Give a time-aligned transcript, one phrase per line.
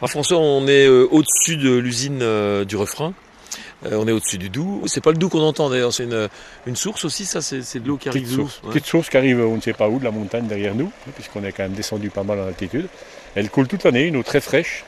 [0.00, 3.12] Alors François, on est euh, au-dessus de l'usine euh, du refrain.
[3.86, 4.82] Euh, on est au-dessus du Doubs.
[4.86, 6.28] C'est pas le Doubs qu'on entend d'ailleurs, c'est une,
[6.66, 8.72] une source aussi, ça, c'est de l'eau qui arrive Petite source, Ouais.
[8.72, 11.10] petite source qui arrive on ne sait pas où de la montagne derrière nous, hein,
[11.14, 12.86] puisqu'on est quand même descendu pas mal en altitude.
[13.34, 14.84] Elle coule toute l'année, une eau très fraîche.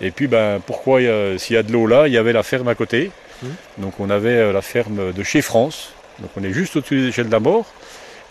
[0.00, 1.00] Et puis ben, pourquoi
[1.38, 3.10] s'il y a de l'eau là, il y avait la ferme à côté.
[3.42, 3.50] Mhm.
[3.78, 5.90] Donc on avait euh, la ferme de chez France.
[6.18, 7.66] Donc on est juste au-dessus des échelles de la mort.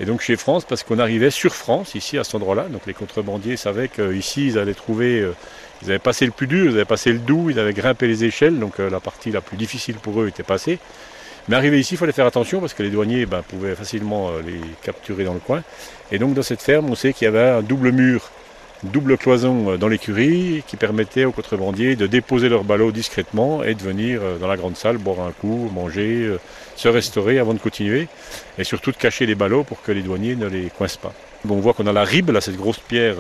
[0.01, 2.63] Et donc chez France, parce qu'on arrivait sur France, ici à cet endroit-là.
[2.63, 5.35] Donc les contrebandiers savaient qu'ici ils allaient trouver, euh,
[5.83, 8.23] ils avaient passé le plus dur, ils avaient passé le doux, ils avaient grimpé les
[8.23, 8.57] échelles.
[8.57, 10.79] Donc euh, la partie la plus difficile pour eux était passée.
[11.47, 14.41] Mais arrivé ici, il fallait faire attention parce que les douaniers ben, pouvaient facilement euh,
[14.41, 15.61] les capturer dans le coin.
[16.11, 18.31] Et donc dans cette ferme, on sait qu'il y avait un double mur,
[18.83, 23.75] double cloison euh, dans l'écurie qui permettait aux contrebandiers de déposer leurs ballots discrètement et
[23.75, 26.39] de venir euh, dans la grande salle boire un coup, manger, euh,
[26.75, 28.07] se restaurer avant de continuer.
[28.57, 31.13] Et surtout de cacher les ballots pour que les douaniers ne les coincent pas.
[31.49, 33.15] On voit qu'on a la ribe, là, cette grosse pierre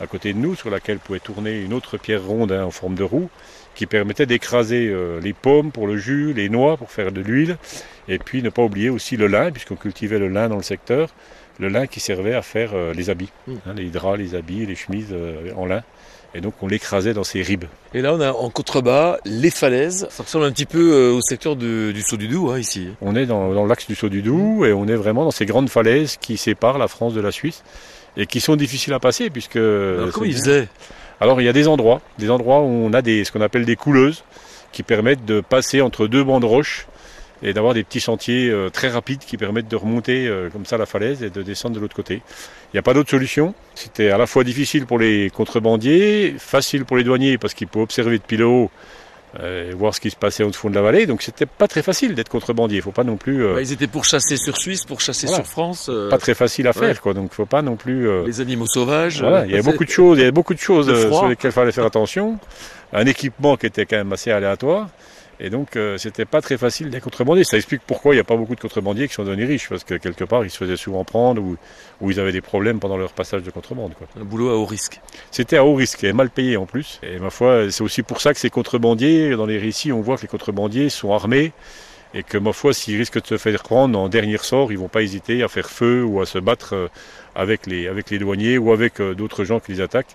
[0.00, 2.94] à côté de nous, sur laquelle pouvait tourner une autre pierre ronde hein, en forme
[2.94, 3.28] de roue,
[3.74, 7.56] qui permettait d'écraser euh, les pommes pour le jus, les noix pour faire de l'huile,
[8.08, 11.08] et puis ne pas oublier aussi le lin, puisqu'on cultivait le lin dans le secteur,
[11.60, 13.52] le lin qui servait à faire euh, les habits, Mm.
[13.66, 15.82] hein, les draps, les habits, les chemises euh, en lin.
[16.36, 17.66] Et donc on l'écrasait dans ces ribes.
[17.94, 20.08] Et là, on a en contrebas les falaises.
[20.10, 22.88] Ça ressemble un petit peu au secteur de- du Saut du Doubs, hein, ici.
[23.00, 25.46] On est dans, dans l'axe du Saut du Doubs et on est vraiment dans ces
[25.46, 27.62] grandes falaises qui séparent la France de la Suisse
[28.16, 29.56] et qui sont difficiles à passer puisque.
[29.56, 30.68] Alors, comment ils faisaient
[31.20, 33.64] Alors il y a des endroits, des endroits où on a des, ce qu'on appelle
[33.64, 34.24] des couleuses
[34.72, 36.86] qui permettent de passer entre deux bancs de roches
[37.42, 40.78] et d'avoir des petits sentiers euh, très rapides qui permettent de remonter euh, comme ça
[40.78, 42.22] la falaise et de descendre de l'autre côté.
[42.72, 43.54] Il n'y a pas d'autre solution.
[43.74, 47.84] C'était à la fois difficile pour les contrebandiers, facile pour les douaniers parce qu'ils pouvaient
[47.84, 48.70] observer depuis le haut
[49.42, 51.06] et voir ce qui se passait au fond de la vallée.
[51.06, 52.80] Donc c'était pas très facile d'être contrebandier.
[52.80, 55.42] Faut pas non plus euh, Bah, Ils étaient pour chasser sur Suisse, pour chasser Voilà.
[55.42, 55.88] sur France.
[55.92, 56.94] euh, pas très facile à faire ouais.
[57.02, 57.14] quoi.
[57.14, 59.20] Donc faut pas non plus euh, Les animaux sauvages.
[59.20, 61.26] Voilà, il y avait beaucoup de choses, il y avait beaucoup de choses euh, sur
[61.28, 62.38] lesquelles il fallait faire attention.
[62.92, 64.88] Un équipement qui était quand même assez aléatoire.
[65.40, 67.44] Et donc, euh, c'était pas très facile des contrebandiers.
[67.44, 69.84] Ça explique pourquoi il n'y a pas beaucoup de contrebandiers qui sont devenus riches, parce
[69.84, 71.56] que quelque part, ils se faisaient souvent prendre ou,
[72.00, 73.94] ou ils avaient des problèmes pendant leur passage de contrebande.
[73.94, 74.06] quoi.
[74.20, 75.00] Un boulot à haut risque.
[75.30, 77.00] C'était à haut risque et mal payé en plus.
[77.02, 80.16] Et ma foi, c'est aussi pour ça que ces contrebandiers, dans les récits, on voit
[80.16, 81.52] que les contrebandiers sont armés
[82.14, 84.88] et que ma foi, s'ils risquent de se faire prendre en dernier sort, ils vont
[84.88, 86.88] pas hésiter à faire feu ou à se battre euh,
[87.34, 90.14] avec les, avec les douaniers ou avec euh, d'autres gens qui les attaquent.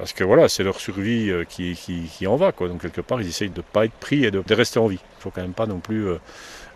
[0.00, 2.52] Parce que voilà, c'est leur survie euh, qui, en va.
[2.52, 2.68] Quoi.
[2.68, 4.98] Donc quelque part, ils essayent de ne pas être pris et de, rester en vie.
[5.18, 6.16] Il faut quand même pas non plus euh,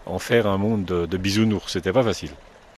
[0.05, 1.73] en faire un monde de, de bisounours.
[1.73, 2.29] C'était pas facile.